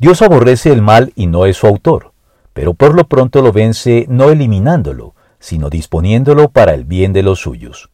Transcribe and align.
Dios 0.00 0.22
aborrece 0.22 0.70
el 0.72 0.80
mal 0.80 1.12
y 1.16 1.26
no 1.26 1.44
es 1.44 1.56
su 1.56 1.66
autor, 1.66 2.12
pero 2.52 2.72
por 2.74 2.94
lo 2.94 3.08
pronto 3.08 3.42
lo 3.42 3.50
vence 3.50 4.06
no 4.08 4.30
eliminándolo, 4.30 5.16
sino 5.40 5.70
disponiéndolo 5.70 6.50
para 6.50 6.72
el 6.72 6.84
bien 6.84 7.12
de 7.12 7.24
los 7.24 7.40
suyos. 7.40 7.90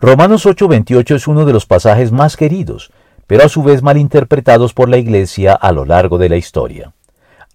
Romanos 0.00 0.46
8:28 0.46 1.16
es 1.16 1.26
uno 1.26 1.44
de 1.46 1.52
los 1.52 1.66
pasajes 1.66 2.12
más 2.12 2.36
queridos, 2.36 2.92
pero 3.26 3.44
a 3.44 3.48
su 3.48 3.64
vez 3.64 3.82
mal 3.82 3.96
interpretados 3.96 4.72
por 4.72 4.88
la 4.88 4.98
Iglesia 4.98 5.52
a 5.52 5.72
lo 5.72 5.84
largo 5.84 6.16
de 6.18 6.28
la 6.28 6.36
historia. 6.36 6.92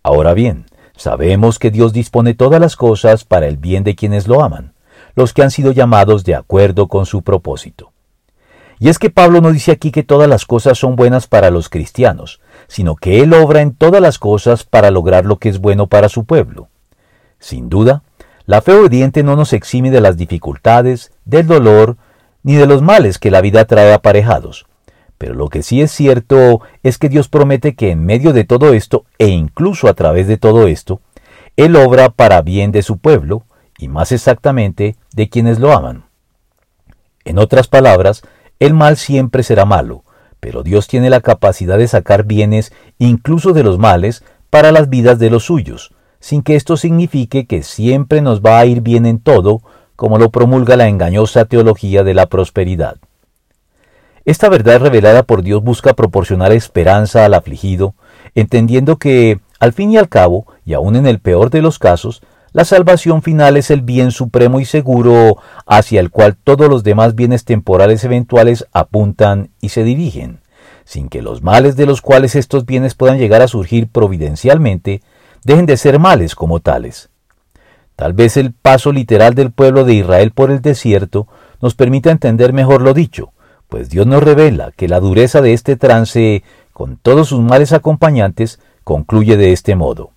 Ahora 0.03 0.33
bien, 0.33 0.65
sabemos 0.97 1.59
que 1.59 1.71
Dios 1.71 1.93
dispone 1.93 2.33
todas 2.33 2.59
las 2.59 2.75
cosas 2.75 3.23
para 3.23 3.47
el 3.47 3.55
bien 3.55 3.85
de 3.85 3.95
quienes 3.95 4.27
lo 4.27 4.43
aman, 4.43 4.73
los 5.15 5.33
que 5.33 5.43
han 5.43 5.51
sido 5.51 5.71
llamados 5.71 6.25
de 6.25 6.35
acuerdo 6.35 6.89
con 6.89 7.05
su 7.05 7.21
propósito. 7.21 7.93
Y 8.79 8.89
es 8.89 8.99
que 8.99 9.09
Pablo 9.09 9.41
no 9.41 9.51
dice 9.51 9.71
aquí 9.71 9.91
que 9.91 10.03
todas 10.03 10.29
las 10.29 10.45
cosas 10.45 10.77
son 10.77 10.95
buenas 10.95 11.27
para 11.27 11.49
los 11.49 11.69
cristianos, 11.69 12.41
sino 12.67 12.95
que 12.95 13.21
Él 13.21 13.33
obra 13.33 13.61
en 13.61 13.73
todas 13.73 14.01
las 14.01 14.19
cosas 14.19 14.63
para 14.63 14.91
lograr 14.91 15.25
lo 15.25 15.37
que 15.37 15.49
es 15.49 15.59
bueno 15.59 15.87
para 15.87 16.09
su 16.09 16.25
pueblo. 16.25 16.69
Sin 17.39 17.69
duda, 17.69 18.03
la 18.45 18.61
fe 18.61 18.73
obediente 18.73 19.23
no 19.23 19.35
nos 19.35 19.53
exime 19.53 19.91
de 19.91 20.01
las 20.01 20.15
dificultades, 20.15 21.11
del 21.25 21.47
dolor, 21.47 21.97
ni 22.43 22.55
de 22.55 22.67
los 22.67 22.81
males 22.81 23.19
que 23.19 23.31
la 23.31 23.41
vida 23.41 23.65
trae 23.65 23.91
aparejados. 23.93 24.67
Pero 25.17 25.33
lo 25.33 25.49
que 25.49 25.63
sí 25.63 25.81
es 25.81 25.91
cierto 25.91 26.61
es 26.83 26.99
que 26.99 27.09
Dios 27.09 27.27
promete 27.27 27.75
que 27.75 27.89
en 27.91 28.05
medio 28.05 28.33
de 28.33 28.43
todo 28.43 28.73
esto, 28.73 29.05
e 29.17 29.27
incluso 29.27 29.87
a 29.87 29.95
través 29.95 30.27
de 30.27 30.37
todo 30.37 30.67
esto, 30.67 31.01
Él 31.55 31.75
obra 31.75 32.09
para 32.09 32.41
bien 32.41 32.71
de 32.71 32.83
su 32.83 32.99
pueblo, 32.99 33.43
y 33.79 33.87
más 33.87 34.11
exactamente 34.11 34.95
de 35.13 35.29
quienes 35.29 35.59
lo 35.59 35.73
aman. 35.73 36.05
En 37.25 37.39
otras 37.39 37.67
palabras, 37.67 38.23
el 38.59 38.73
mal 38.73 38.97
siempre 38.97 39.43
será 39.43 39.65
malo, 39.65 40.03
pero 40.39 40.63
Dios 40.63 40.87
tiene 40.87 41.09
la 41.09 41.21
capacidad 41.21 41.77
de 41.77 41.87
sacar 41.87 42.23
bienes 42.23 42.71
incluso 42.97 43.53
de 43.53 43.63
los 43.63 43.77
males 43.77 44.23
para 44.49 44.71
las 44.71 44.89
vidas 44.89 45.19
de 45.19 45.29
los 45.29 45.45
suyos, 45.45 45.93
sin 46.19 46.41
que 46.41 46.55
esto 46.55 46.77
signifique 46.77 47.45
que 47.45 47.63
siempre 47.63 48.21
nos 48.21 48.41
va 48.41 48.59
a 48.59 48.65
ir 48.65 48.81
bien 48.81 49.05
en 49.05 49.19
todo, 49.19 49.61
como 49.95 50.17
lo 50.17 50.29
promulga 50.29 50.75
la 50.75 50.87
engañosa 50.87 51.45
teología 51.45 52.03
de 52.03 52.13
la 52.13 52.27
prosperidad. 52.27 52.97
Esta 54.25 54.49
verdad 54.49 54.81
revelada 54.81 55.23
por 55.23 55.41
Dios 55.41 55.63
busca 55.63 55.93
proporcionar 55.93 56.51
esperanza 56.51 57.25
al 57.25 57.33
afligido, 57.33 57.95
entendiendo 58.35 58.97
que, 58.97 59.39
al 59.59 59.73
fin 59.73 59.91
y 59.91 59.97
al 59.97 60.09
cabo, 60.09 60.45
y 60.65 60.73
aun 60.73 60.97
en 60.97 61.07
el 61.07 61.19
peor 61.19 61.49
de 61.49 61.61
los 61.61 61.79
casos, 61.79 62.21
la 62.57 62.65
salvación 62.65 63.21
final 63.21 63.55
es 63.55 63.69
el 63.69 63.81
bien 63.81 64.09
supremo 64.09 64.59
y 64.59 64.65
seguro 64.65 65.37
hacia 65.67 65.99
el 65.99 66.09
cual 66.09 66.35
todos 66.35 66.67
los 66.67 66.83
demás 66.83 67.13
bienes 67.13 67.45
temporales 67.45 68.03
eventuales 68.03 68.65
apuntan 68.73 69.51
y 69.61 69.69
se 69.69 69.83
dirigen, 69.83 70.39
sin 70.83 71.07
que 71.07 71.21
los 71.21 71.43
males 71.43 71.75
de 71.75 71.85
los 71.85 72.01
cuales 72.01 72.35
estos 72.35 72.65
bienes 72.65 72.95
puedan 72.95 73.19
llegar 73.19 73.43
a 73.43 73.47
surgir 73.47 73.89
providencialmente 73.89 75.03
dejen 75.43 75.67
de 75.67 75.77
ser 75.77 75.99
males 75.99 76.33
como 76.33 76.59
tales. 76.59 77.11
Tal 77.95 78.13
vez 78.13 78.37
el 78.37 78.53
paso 78.53 78.91
literal 78.91 79.35
del 79.35 79.51
pueblo 79.51 79.83
de 79.83 79.93
Israel 79.93 80.31
por 80.31 80.49
el 80.49 80.59
desierto 80.59 81.27
nos 81.61 81.75
permita 81.75 82.09
entender 82.09 82.53
mejor 82.53 82.81
lo 82.81 82.95
dicho, 82.95 83.33
pues 83.69 83.91
Dios 83.91 84.07
nos 84.07 84.23
revela 84.23 84.71
que 84.75 84.87
la 84.87 84.99
dureza 84.99 85.41
de 85.41 85.53
este 85.53 85.75
trance, 85.75 86.41
con 86.73 86.97
todos 86.97 87.27
sus 87.27 87.41
males 87.41 87.71
acompañantes, 87.71 88.59
concluye 88.83 89.37
de 89.37 89.53
este 89.53 89.75
modo. 89.75 90.16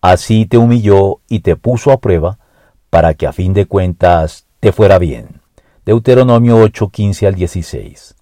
Así 0.00 0.46
te 0.46 0.58
humilló 0.58 1.20
y 1.28 1.40
te 1.40 1.56
puso 1.56 1.90
a 1.90 2.00
prueba, 2.00 2.38
para 2.90 3.14
que 3.14 3.26
a 3.26 3.32
fin 3.32 3.52
de 3.52 3.66
cuentas 3.66 4.46
te 4.60 4.72
fuera 4.72 4.98
bien. 4.98 5.40
Deuteronomio 5.84 6.58
8, 6.58 6.88
15 6.88 7.26
al 7.26 7.34
16. 7.34 8.14